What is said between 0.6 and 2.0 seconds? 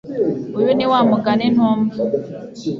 ni wa mugani ntumva.